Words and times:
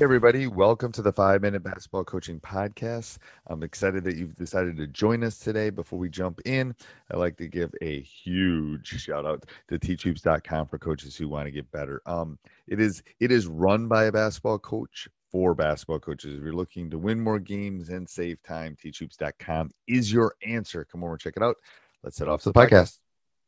Hey, 0.00 0.04
everybody. 0.04 0.46
Welcome 0.46 0.92
to 0.92 1.02
the 1.02 1.12
Five 1.12 1.42
Minute 1.42 1.62
Basketball 1.62 2.04
Coaching 2.04 2.40
Podcast. 2.40 3.18
I'm 3.48 3.62
excited 3.62 4.02
that 4.04 4.16
you've 4.16 4.34
decided 4.34 4.78
to 4.78 4.86
join 4.86 5.22
us 5.22 5.38
today. 5.38 5.68
Before 5.68 5.98
we 5.98 6.08
jump 6.08 6.40
in, 6.46 6.74
I'd 7.10 7.18
like 7.18 7.36
to 7.36 7.48
give 7.48 7.74
a 7.82 8.00
huge 8.00 8.86
shout 8.86 9.26
out 9.26 9.44
to 9.68 9.78
teachhoops.com 9.78 10.68
for 10.68 10.78
coaches 10.78 11.18
who 11.18 11.28
want 11.28 11.48
to 11.48 11.50
get 11.50 11.70
better. 11.70 12.00
Um, 12.06 12.38
it 12.66 12.80
is 12.80 13.02
it 13.20 13.30
is 13.30 13.46
run 13.46 13.88
by 13.88 14.04
a 14.04 14.12
basketball 14.12 14.58
coach 14.58 15.06
for 15.30 15.54
basketball 15.54 16.00
coaches. 16.00 16.34
If 16.34 16.42
you're 16.44 16.54
looking 16.54 16.88
to 16.88 16.98
win 16.98 17.20
more 17.20 17.38
games 17.38 17.90
and 17.90 18.08
save 18.08 18.42
time, 18.42 18.78
teachhoops.com 18.82 19.70
is 19.86 20.10
your 20.10 20.34
answer. 20.46 20.86
Come 20.90 21.04
over, 21.04 21.12
and 21.12 21.20
check 21.20 21.34
it 21.36 21.42
out. 21.42 21.56
Let's 22.02 22.18
head 22.18 22.28
off 22.28 22.42
to 22.44 22.52
the 22.52 22.58
podcast. 22.58 23.00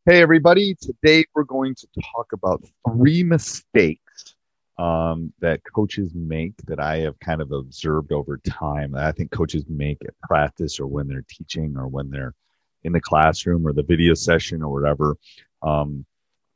Hey, 0.04 0.20
everybody. 0.20 0.74
Today 0.74 1.24
we're 1.34 1.44
going 1.44 1.74
to 1.76 1.86
talk 2.14 2.34
about 2.34 2.62
three 2.86 3.22
mistakes 3.22 4.01
um, 4.78 5.32
that 5.40 5.60
coaches 5.74 6.12
make 6.14 6.54
that 6.66 6.80
I 6.80 6.98
have 6.98 7.18
kind 7.20 7.40
of 7.40 7.52
observed 7.52 8.12
over 8.12 8.38
time. 8.38 8.94
I 8.94 9.12
think 9.12 9.30
coaches 9.30 9.64
make 9.68 9.98
at 10.06 10.18
practice 10.22 10.80
or 10.80 10.86
when 10.86 11.08
they're 11.08 11.24
teaching 11.28 11.76
or 11.76 11.88
when 11.88 12.10
they're 12.10 12.34
in 12.84 12.92
the 12.92 13.00
classroom 13.00 13.66
or 13.66 13.72
the 13.72 13.82
video 13.82 14.14
session 14.14 14.62
or 14.62 14.72
whatever. 14.72 15.16
Um, 15.62 16.04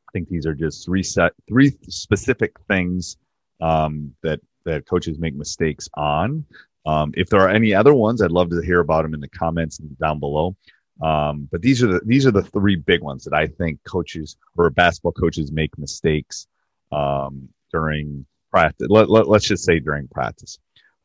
I 0.09 0.11
think 0.13 0.29
these 0.29 0.45
are 0.45 0.55
just 0.55 0.85
three 0.85 1.03
set, 1.03 1.33
three 1.47 1.71
specific 1.83 2.53
things 2.67 3.17
um, 3.61 4.13
that 4.23 4.39
that 4.65 4.87
coaches 4.87 5.17
make 5.19 5.35
mistakes 5.35 5.87
on. 5.95 6.43
Um, 6.85 7.13
if 7.15 7.29
there 7.29 7.41
are 7.41 7.49
any 7.49 7.73
other 7.73 7.93
ones, 7.93 8.21
I'd 8.21 8.31
love 8.31 8.49
to 8.49 8.61
hear 8.61 8.79
about 8.79 9.03
them 9.03 9.13
in 9.13 9.19
the 9.19 9.29
comments 9.29 9.77
down 9.77 10.19
below. 10.19 10.55
Um, 11.01 11.47
but 11.51 11.61
these 11.61 11.83
are 11.83 11.87
the 11.87 12.01
these 12.05 12.25
are 12.25 12.31
the 12.31 12.41
three 12.41 12.75
big 12.75 13.01
ones 13.01 13.23
that 13.25 13.33
I 13.33 13.47
think 13.47 13.79
coaches 13.83 14.37
or 14.57 14.69
basketball 14.69 15.11
coaches 15.11 15.51
make 15.51 15.77
mistakes 15.77 16.47
um, 16.91 17.49
during 17.77 18.25
practice. 18.49 18.87
Let, 18.89 19.09
let, 19.09 19.27
let's 19.27 19.47
just 19.47 19.63
say 19.63 19.79
during 19.79 20.07
practice. 20.07 20.57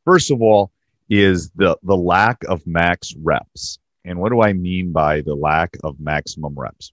First 0.05 0.31
of 0.31 0.41
all, 0.41 0.73
is 1.11 1.51
the 1.57 1.77
the 1.83 1.97
lack 1.97 2.39
of 2.49 2.67
max 2.67 3.15
reps. 3.23 3.79
And 4.05 4.19
what 4.19 4.33
do 4.33 4.41
I 4.41 4.53
mean 4.53 4.93
by 4.93 5.21
the 5.21 5.35
lack 5.35 5.77
of 5.85 6.01
maximum 6.01 6.55
reps? 6.57 6.93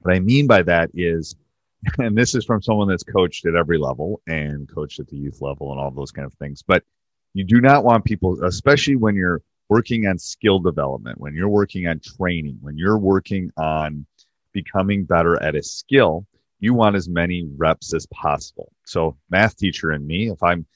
What 0.00 0.14
I 0.14 0.20
mean 0.20 0.46
by 0.46 0.62
that 0.62 0.90
is, 0.94 1.34
and 1.98 2.16
this 2.16 2.34
is 2.34 2.44
from 2.44 2.60
someone 2.62 2.88
that's 2.88 3.02
coached 3.02 3.46
at 3.46 3.54
every 3.54 3.78
level 3.78 4.20
and 4.26 4.68
coached 4.72 5.00
at 5.00 5.08
the 5.08 5.16
youth 5.16 5.40
level 5.40 5.72
and 5.72 5.80
all 5.80 5.90
those 5.90 6.12
kind 6.12 6.26
of 6.26 6.34
things, 6.34 6.62
but 6.62 6.84
you 7.32 7.44
do 7.44 7.60
not 7.60 7.84
want 7.84 8.04
people, 8.04 8.44
especially 8.44 8.96
when 8.96 9.14
you're 9.14 9.42
working 9.68 10.06
on 10.06 10.18
skill 10.18 10.58
development, 10.58 11.20
when 11.20 11.34
you're 11.34 11.48
working 11.48 11.86
on 11.86 12.00
training, 12.00 12.58
when 12.60 12.76
you're 12.76 12.98
working 12.98 13.50
on 13.56 14.06
becoming 14.52 15.04
better 15.04 15.42
at 15.42 15.54
a 15.54 15.62
skill, 15.62 16.26
you 16.60 16.74
want 16.74 16.96
as 16.96 17.08
many 17.08 17.48
reps 17.56 17.94
as 17.94 18.06
possible. 18.06 18.72
So, 18.84 19.16
math 19.30 19.56
teacher 19.56 19.90
and 19.90 20.06
me, 20.06 20.30
if 20.30 20.42
I'm 20.42 20.66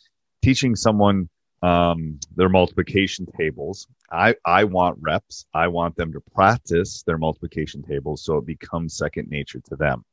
teaching 0.43 0.77
someone 0.77 1.29
um, 1.63 2.19
their 2.37 2.49
multiplication 2.49 3.27
tables, 3.39 3.87
I, 4.11 4.35
I 4.45 4.65
want 4.65 4.99
reps. 5.01 5.47
I 5.55 5.69
want 5.69 5.97
them 5.97 6.13
to 6.13 6.21
practice 6.35 7.03
their 7.05 7.19
multiplication 7.19 7.83
tables 7.83 8.25
so 8.25 8.39
it 8.39 8.47
becomes 8.47 8.97
second 8.97 9.29
nature 9.29 9.61
to 9.69 9.77
them. 9.77 10.05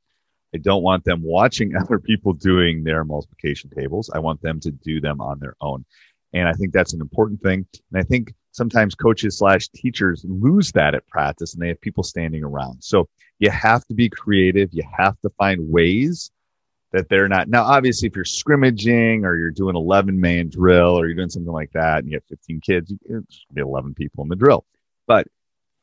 I 0.54 0.58
don't 0.58 0.84
want 0.84 1.04
them 1.04 1.22
watching 1.24 1.76
other 1.80 2.00
people 2.00 2.34
doing 2.34 2.84
their 2.84 3.04
multiplication 3.04 3.70
tables. 3.70 4.10
I 4.14 4.20
want 4.20 4.42
them 4.42 4.60
to 4.62 4.72
do 4.72 5.02
them 5.02 5.22
on 5.22 5.40
their 5.40 5.56
own. 5.62 5.86
And 6.34 6.48
I 6.48 6.54
think 6.54 6.74
that's 6.74 6.94
an 6.94 7.02
important 7.02 7.42
thing. 7.42 7.66
And 7.92 8.00
I 8.00 8.04
think 8.04 8.34
sometimes 8.52 8.96
coaches 8.96 9.38
slash 9.38 9.68
teachers 9.70 10.26
lose 10.28 10.72
that 10.74 10.96
at 10.96 11.08
practice 11.08 11.54
and 11.54 11.62
they 11.62 11.68
have 11.68 11.82
people 11.82 12.04
standing 12.04 12.44
around. 12.44 12.82
So 12.82 13.08
you 13.40 13.50
have 13.50 13.86
to 13.86 13.94
be 13.94 14.10
creative. 14.10 14.70
You 14.74 14.84
have 14.98 15.20
to 15.22 15.30
find 15.32 15.70
ways 15.70 16.32
that 16.92 17.08
they're 17.10 17.28
not. 17.28 17.48
Now, 17.48 17.64
obviously, 17.64 18.08
if 18.08 18.16
you're 18.16 18.26
scrimmaging 18.26 19.24
or 19.24 19.36
you're 19.36 19.52
doing 19.52 19.76
11 19.76 20.20
man 20.20 20.50
drill 20.50 21.00
or 21.00 21.06
you're 21.06 21.16
doing 21.16 21.30
something 21.30 21.54
like 21.54 21.72
that 21.74 22.00
and 22.00 22.08
you 22.08 22.16
have 22.16 22.24
15 22.26 22.62
kids, 22.62 22.92
you 22.92 23.26
be 23.54 23.62
11 23.62 23.94
people 23.94 24.24
in 24.24 24.30
the 24.30 24.36
drill. 24.36 24.66
But 25.08 25.28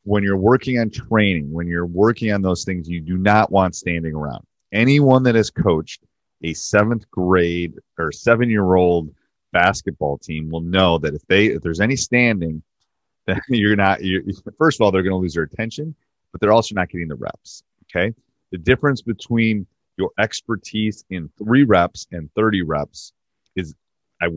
when 0.03 0.23
you're 0.23 0.37
working 0.37 0.79
on 0.79 0.91
training, 0.91 1.53
when 1.53 1.67
you're 1.67 1.87
working 1.87 2.33
on 2.33 2.43
those 2.43 2.65
things, 2.65 2.89
you 2.89 3.01
do 3.01 3.17
not 3.17 3.51
want 3.51 3.75
standing 3.75 4.15
around. 4.15 4.45
Anyone 4.73 5.23
that 5.25 5.35
has 5.35 5.51
coached 5.51 6.03
a 6.43 6.53
seventh 6.55 7.11
grade 7.11 7.75
or 7.99 8.13
seven 8.13 8.51
year 8.51 8.75
old 8.75 9.15
basketball 9.57 10.19
team 10.19 10.51
will 10.51 10.61
know 10.61 10.99
that 10.99 11.15
if 11.15 11.27
they 11.29 11.47
if 11.47 11.63
there's 11.63 11.81
any 11.81 11.97
standing, 11.97 12.63
then 13.27 13.41
you're 13.49 13.75
not. 13.75 14.05
You're, 14.05 14.23
first 14.59 14.79
of 14.79 14.85
all, 14.85 14.91
they're 14.91 15.03
going 15.03 15.19
to 15.19 15.25
lose 15.25 15.35
their 15.35 15.45
attention, 15.45 15.95
but 16.31 16.41
they're 16.41 16.53
also 16.53 16.75
not 16.75 16.91
getting 16.91 17.09
the 17.09 17.17
reps. 17.17 17.63
Okay, 17.85 18.15
the 18.53 18.59
difference 18.59 19.01
between 19.01 19.67
your 19.97 20.11
expertise 20.19 21.07
in 21.09 21.31
three 21.39 21.65
reps 21.65 22.07
and 22.13 22.29
30 22.35 22.63
reps 22.63 23.15
is 23.57 23.75
I, 24.21 24.29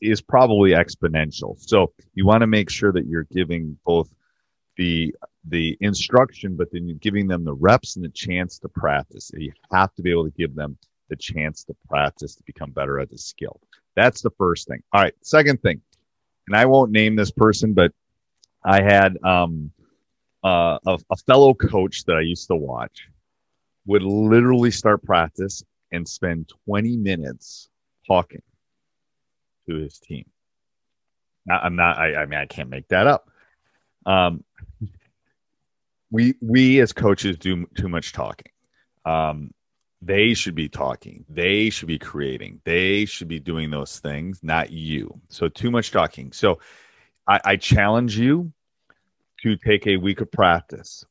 is 0.00 0.20
probably 0.20 0.70
exponential. 0.70 1.58
So 1.58 1.92
you 2.14 2.24
want 2.24 2.42
to 2.42 2.46
make 2.46 2.70
sure 2.70 2.92
that 2.92 3.06
you're 3.06 3.26
giving 3.32 3.76
both 3.84 4.14
the 4.76 5.12
the 5.48 5.76
instruction, 5.80 6.54
but 6.56 6.70
then 6.70 6.86
you're 6.86 6.98
giving 6.98 7.26
them 7.26 7.44
the 7.44 7.54
reps 7.54 7.96
and 7.96 8.04
the 8.04 8.10
chance 8.10 8.60
to 8.60 8.68
practice. 8.68 9.32
You 9.34 9.52
have 9.72 9.92
to 9.96 10.02
be 10.02 10.10
able 10.12 10.24
to 10.24 10.36
give 10.38 10.54
them 10.54 10.78
the 11.08 11.16
chance 11.16 11.64
to 11.64 11.74
practice 11.88 12.36
to 12.36 12.42
become 12.44 12.70
better 12.70 13.00
at 13.00 13.10
the 13.10 13.18
skill. 13.18 13.60
That's 13.98 14.22
the 14.22 14.30
first 14.30 14.68
thing. 14.68 14.80
All 14.92 15.02
right. 15.02 15.14
Second 15.22 15.60
thing, 15.60 15.80
and 16.46 16.56
I 16.56 16.66
won't 16.66 16.92
name 16.92 17.16
this 17.16 17.32
person, 17.32 17.72
but 17.74 17.92
I 18.64 18.80
had 18.80 19.18
um, 19.24 19.72
uh, 20.44 20.78
a, 20.86 20.98
a 21.10 21.16
fellow 21.16 21.52
coach 21.52 22.04
that 22.04 22.16
I 22.16 22.20
used 22.20 22.46
to 22.46 22.54
watch 22.54 23.08
would 23.86 24.04
literally 24.04 24.70
start 24.70 25.02
practice 25.02 25.64
and 25.90 26.08
spend 26.08 26.48
20 26.66 26.96
minutes 26.96 27.70
talking 28.06 28.42
to 29.68 29.74
his 29.74 29.98
team. 29.98 30.26
Now, 31.46 31.58
I'm 31.60 31.74
not, 31.74 31.98
I, 31.98 32.22
I 32.22 32.26
mean, 32.26 32.38
I 32.38 32.46
can't 32.46 32.68
make 32.68 32.86
that 32.88 33.08
up. 33.08 33.28
Um, 34.06 34.44
we, 36.12 36.34
we 36.40 36.80
as 36.80 36.92
coaches 36.92 37.36
do 37.36 37.66
too 37.76 37.88
much 37.88 38.12
talking. 38.12 38.52
Um, 39.04 39.50
they 40.00 40.34
should 40.34 40.54
be 40.54 40.68
talking. 40.68 41.24
They 41.28 41.70
should 41.70 41.88
be 41.88 41.98
creating. 41.98 42.60
They 42.64 43.04
should 43.04 43.28
be 43.28 43.40
doing 43.40 43.70
those 43.70 43.98
things, 43.98 44.40
not 44.42 44.70
you. 44.70 45.20
So 45.28 45.48
too 45.48 45.70
much 45.70 45.90
talking. 45.90 46.32
So 46.32 46.60
I, 47.26 47.40
I 47.44 47.56
challenge 47.56 48.18
you 48.18 48.52
to 49.42 49.56
take 49.56 49.86
a 49.86 49.96
week 49.96 50.20
of 50.20 50.30
practice 50.30 51.04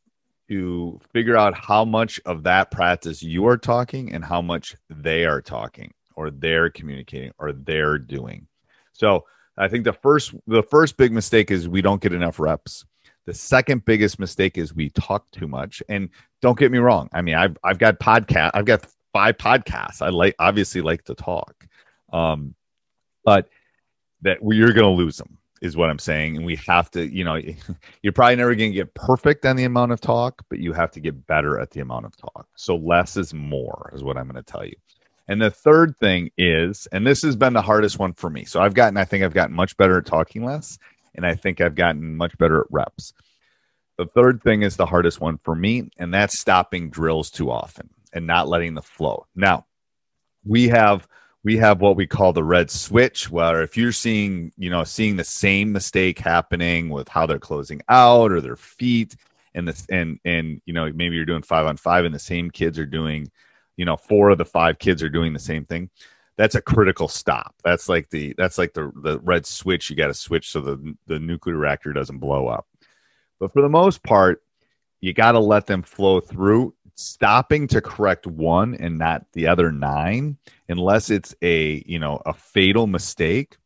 to 0.49 0.99
figure 1.11 1.37
out 1.37 1.53
how 1.57 1.83
much 1.83 2.19
of 2.25 2.43
that 2.43 2.71
practice 2.71 3.21
you 3.21 3.45
are 3.47 3.57
talking 3.57 4.13
and 4.13 4.23
how 4.23 4.41
much 4.41 4.75
they 4.89 5.25
are 5.25 5.41
talking 5.41 5.93
or 6.15 6.31
they're 6.31 6.69
communicating 6.69 7.31
or 7.37 7.51
they're 7.51 7.97
doing. 7.97 8.47
So 8.93 9.25
I 9.57 9.67
think 9.67 9.83
the 9.83 9.93
first 9.93 10.33
the 10.45 10.63
first 10.63 10.97
big 10.97 11.11
mistake 11.11 11.51
is 11.51 11.67
we 11.67 11.81
don't 11.81 12.01
get 12.01 12.13
enough 12.13 12.39
reps. 12.39 12.85
The 13.27 13.33
second 13.33 13.83
biggest 13.83 14.19
mistake 14.19 14.57
is 14.57 14.73
we 14.73 14.89
talk 14.89 15.29
too 15.31 15.49
much. 15.49 15.83
And 15.89 16.09
don't 16.41 16.57
get 16.57 16.71
me 16.71 16.77
wrong. 16.77 17.09
I 17.11 17.21
mean, 17.21 17.35
I've 17.35 17.57
I've 17.61 17.77
got 17.77 17.99
podcast. 17.99 18.51
I've 18.53 18.63
got 18.63 18.87
five 19.11 19.35
podcasts. 19.37 20.01
I 20.01 20.09
like 20.09 20.33
obviously 20.39 20.79
like 20.79 21.03
to 21.03 21.13
talk, 21.13 21.67
um, 22.13 22.55
but 23.25 23.49
that 24.21 24.37
you're 24.41 24.71
going 24.71 24.95
to 24.95 25.03
lose 25.03 25.17
them 25.17 25.37
is 25.61 25.75
what 25.75 25.89
I'm 25.89 25.99
saying. 25.99 26.37
And 26.37 26.45
we 26.45 26.55
have 26.67 26.89
to, 26.91 27.05
you 27.05 27.25
know, 27.25 27.35
you're 28.01 28.13
probably 28.13 28.37
never 28.37 28.55
going 28.55 28.71
to 28.71 28.75
get 28.75 28.93
perfect 28.93 29.45
on 29.45 29.57
the 29.57 29.65
amount 29.65 29.91
of 29.91 29.99
talk, 29.99 30.41
but 30.47 30.59
you 30.59 30.71
have 30.71 30.91
to 30.91 31.01
get 31.01 31.27
better 31.27 31.59
at 31.59 31.71
the 31.71 31.81
amount 31.81 32.05
of 32.05 32.15
talk. 32.15 32.47
So 32.55 32.77
less 32.77 33.17
is 33.17 33.33
more, 33.33 33.91
is 33.93 34.05
what 34.05 34.15
I'm 34.15 34.29
going 34.29 34.41
to 34.41 34.51
tell 34.51 34.65
you. 34.65 34.75
And 35.27 35.41
the 35.41 35.51
third 35.51 35.97
thing 35.99 36.31
is, 36.37 36.87
and 36.93 37.05
this 37.05 37.23
has 37.23 37.35
been 37.35 37.51
the 37.51 37.61
hardest 37.61 37.99
one 37.99 38.13
for 38.13 38.29
me. 38.29 38.45
So 38.45 38.61
I've 38.61 38.73
gotten, 38.73 38.95
I 38.95 39.03
think 39.03 39.25
I've 39.25 39.33
gotten 39.33 39.53
much 39.53 39.75
better 39.75 39.97
at 39.97 40.05
talking 40.05 40.45
less 40.45 40.79
and 41.17 41.25
I 41.25 41.35
think 41.35 41.59
I've 41.59 41.75
gotten 41.75 42.15
much 42.15 42.37
better 42.37 42.61
at 42.61 42.67
reps. 42.69 43.13
The 43.97 44.05
third 44.05 44.41
thing 44.43 44.61
is 44.61 44.77
the 44.77 44.85
hardest 44.85 45.19
one 45.19 45.39
for 45.39 45.55
me, 45.55 45.89
and 45.97 46.13
that's 46.13 46.39
stopping 46.39 46.89
drills 46.89 47.31
too 47.31 47.49
often 47.49 47.89
and 48.13 48.27
not 48.27 48.47
letting 48.47 48.75
the 48.75 48.81
flow. 48.81 49.25
Now, 49.35 49.65
we 50.45 50.67
have 50.69 51.07
we 51.43 51.57
have 51.57 51.81
what 51.81 51.95
we 51.95 52.05
call 52.05 52.33
the 52.33 52.43
red 52.43 52.69
switch 52.69 53.29
where 53.29 53.61
if 53.61 53.77
you're 53.77 53.91
seeing 53.91 54.51
you 54.57 54.69
know 54.69 54.83
seeing 54.83 55.15
the 55.15 55.23
same 55.23 55.71
mistake 55.71 56.19
happening 56.19 56.89
with 56.89 57.07
how 57.07 57.25
they're 57.25 57.39
closing 57.39 57.81
out 57.89 58.31
or 58.31 58.41
their 58.41 58.55
feet 58.55 59.15
and 59.55 59.67
this 59.67 59.85
and 59.89 60.19
and 60.25 60.61
you 60.65 60.73
know 60.73 60.91
maybe 60.93 61.15
you're 61.15 61.25
doing 61.25 61.41
five 61.41 61.65
on 61.65 61.77
five 61.77 62.05
and 62.05 62.13
the 62.13 62.19
same 62.19 62.51
kids 62.51 62.77
are 62.77 62.85
doing 62.85 63.29
you 63.75 63.85
know 63.85 63.97
four 63.97 64.29
of 64.29 64.37
the 64.37 64.45
five 64.45 64.77
kids 64.77 65.01
are 65.01 65.09
doing 65.09 65.33
the 65.33 65.39
same 65.39 65.65
thing 65.65 65.89
that's 66.37 66.55
a 66.55 66.61
critical 66.61 67.07
stop. 67.07 67.55
That's 67.63 67.89
like 67.89 68.09
the 68.09 68.33
that's 68.37 68.57
like 68.57 68.73
the 68.73 68.91
the 69.01 69.19
red 69.19 69.45
switch 69.45 69.89
you 69.89 69.95
got 69.95 70.07
to 70.07 70.13
switch 70.13 70.51
so 70.51 70.61
the 70.61 70.95
the 71.07 71.19
nuclear 71.19 71.57
reactor 71.57 71.93
doesn't 71.93 72.19
blow 72.19 72.47
up. 72.47 72.67
But 73.39 73.53
for 73.53 73.61
the 73.61 73.69
most 73.69 74.03
part, 74.03 74.43
you 75.01 75.13
got 75.13 75.33
to 75.33 75.39
let 75.39 75.67
them 75.67 75.83
flow 75.83 76.19
through 76.19 76.73
stopping 76.95 77.67
to 77.67 77.81
correct 77.81 78.25
one 78.25 78.75
and 78.75 78.97
not 78.97 79.25
the 79.33 79.47
other 79.47 79.71
nine, 79.71 80.37
unless 80.69 81.09
it's 81.09 81.35
a 81.41 81.83
you 81.85 81.99
know 81.99 82.21
a 82.25 82.33
fatal 82.33 82.87
mistake, 82.87 83.57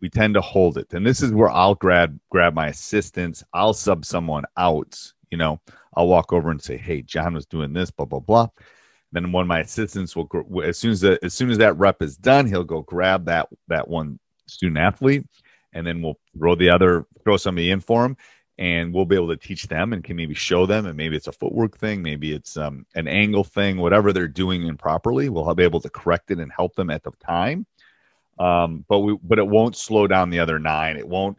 we 0.00 0.08
tend 0.08 0.34
to 0.34 0.40
hold 0.40 0.78
it. 0.78 0.92
And 0.92 1.06
this 1.06 1.22
is 1.22 1.32
where 1.32 1.50
I'll 1.50 1.74
grab 1.74 2.18
grab 2.30 2.54
my 2.54 2.68
assistants. 2.68 3.42
I'll 3.52 3.74
sub 3.74 4.04
someone 4.04 4.44
out. 4.56 4.96
You 5.30 5.38
know, 5.38 5.60
I'll 5.96 6.08
walk 6.08 6.32
over 6.32 6.50
and 6.50 6.62
say, 6.62 6.76
"Hey, 6.76 7.02
John 7.02 7.34
was 7.34 7.46
doing 7.46 7.72
this, 7.72 7.90
blah 7.90 8.06
blah 8.06 8.20
blah." 8.20 8.48
Then 9.12 9.30
one 9.30 9.42
of 9.42 9.48
my 9.48 9.60
assistants 9.60 10.16
will, 10.16 10.28
as 10.64 10.78
soon 10.78 10.90
as 10.90 11.02
the, 11.02 11.18
as 11.22 11.34
soon 11.34 11.50
as 11.50 11.58
that 11.58 11.78
rep 11.78 12.00
is 12.02 12.16
done, 12.16 12.46
he'll 12.46 12.64
go 12.64 12.82
grab 12.82 13.26
that 13.26 13.48
that 13.68 13.86
one 13.86 14.18
student 14.46 14.78
athlete, 14.78 15.26
and 15.72 15.86
then 15.86 16.02
we'll 16.02 16.18
throw 16.36 16.54
the 16.54 16.70
other 16.70 17.06
throw 17.22 17.36
somebody 17.36 17.70
in 17.70 17.80
for 17.80 18.04
him, 18.04 18.16
and 18.58 18.92
we'll 18.92 19.04
be 19.04 19.14
able 19.14 19.28
to 19.28 19.36
teach 19.36 19.68
them 19.68 19.92
and 19.92 20.02
can 20.02 20.16
maybe 20.16 20.34
show 20.34 20.66
them, 20.66 20.86
and 20.86 20.96
maybe 20.96 21.16
it's 21.16 21.28
a 21.28 21.32
footwork 21.32 21.76
thing, 21.78 22.02
maybe 22.02 22.32
it's 22.32 22.56
um, 22.56 22.86
an 22.94 23.06
angle 23.06 23.44
thing, 23.44 23.76
whatever 23.76 24.12
they're 24.12 24.28
doing 24.28 24.66
improperly, 24.66 25.28
we'll 25.28 25.54
be 25.54 25.64
able 25.64 25.80
to 25.80 25.90
correct 25.90 26.30
it 26.30 26.38
and 26.38 26.50
help 26.50 26.74
them 26.74 26.90
at 26.90 27.02
the 27.02 27.12
time. 27.24 27.66
Um, 28.38 28.84
but 28.88 29.00
we 29.00 29.18
but 29.22 29.38
it 29.38 29.46
won't 29.46 29.76
slow 29.76 30.06
down 30.06 30.30
the 30.30 30.40
other 30.40 30.58
nine. 30.58 30.96
It 30.96 31.06
won't 31.06 31.38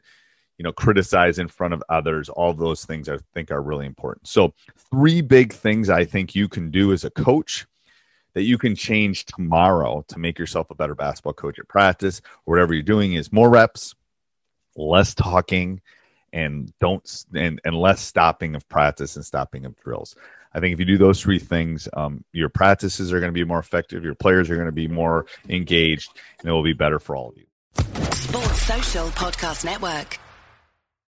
you 0.58 0.64
know 0.64 0.72
criticize 0.72 1.40
in 1.40 1.48
front 1.48 1.74
of 1.74 1.84
others 1.90 2.30
all 2.30 2.54
those 2.54 2.86
things 2.86 3.10
i 3.10 3.18
think 3.34 3.52
are 3.52 3.62
really 3.62 3.86
important. 3.86 4.28
So 4.28 4.54
three 4.90 5.22
big 5.22 5.54
things 5.54 5.90
i 5.90 6.06
think 6.06 6.36
you 6.36 6.48
can 6.48 6.72
do 6.72 6.94
as 6.94 7.04
a 7.04 7.10
coach 7.10 7.66
that 8.34 8.44
you 8.44 8.58
can 8.58 8.76
change 8.76 9.26
tomorrow 9.26 10.04
to 10.08 10.20
make 10.20 10.40
yourself 10.40 10.72
a 10.72 10.76
better 10.76 10.96
basketball 10.96 11.34
coach 11.34 11.60
at 11.60 11.68
practice 11.68 12.22
whatever 12.46 12.74
you're 12.74 12.84
doing 12.84 13.14
is 13.14 13.32
more 13.32 13.50
reps 13.50 13.96
less 14.76 15.14
talking 15.14 15.82
and 16.32 16.74
don't 16.80 17.26
and, 17.36 17.62
and 17.64 17.76
less 17.76 18.02
stopping 18.02 18.56
of 18.56 18.68
practice 18.68 19.16
and 19.16 19.26
stopping 19.26 19.66
of 19.66 19.76
drills. 19.78 20.16
I 20.56 20.60
think 20.60 20.74
if 20.74 20.80
you 20.80 20.86
do 20.86 20.98
those 20.98 21.22
three 21.22 21.40
things 21.40 21.88
um, 21.94 22.24
your 22.32 22.50
practices 22.50 23.14
are 23.14 23.20
going 23.20 23.32
to 23.32 23.34
be 23.34 23.44
more 23.44 23.60
effective 23.60 24.04
your 24.04 24.16
players 24.16 24.50
are 24.50 24.56
going 24.56 24.68
to 24.68 24.72
be 24.72 24.88
more 24.88 25.26
engaged 25.50 26.10
and 26.40 26.50
it 26.50 26.52
will 26.52 26.64
be 26.64 26.74
better 26.74 27.00
for 27.00 27.16
all 27.16 27.30
of 27.30 27.38
you. 27.38 27.46
Sports 28.14 28.62
social 28.64 29.08
podcast 29.10 29.66
network 29.66 30.20